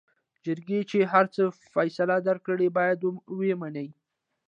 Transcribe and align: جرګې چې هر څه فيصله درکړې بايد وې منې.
جرګې 0.45 0.81
چې 0.91 0.99
هر 1.11 1.25
څه 1.35 1.43
فيصله 1.73 2.17
درکړې 2.27 2.67
بايد 2.77 2.99
وې 3.37 3.53
منې. 3.61 3.87